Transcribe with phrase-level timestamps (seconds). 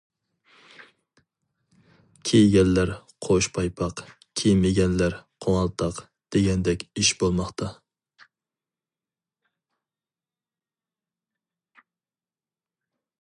[2.29, 2.93] «كىيگەنلەر
[3.27, 4.01] قوش پايپاق،
[4.41, 6.01] كىيمىگەنلەر قوڭالتاق»
[6.37, 7.69] دېگەندەك ئىش بولماقتا.